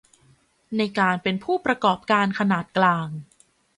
[0.77, 3.07] ในการเป็นผู้ประกอบการขนาดกลาง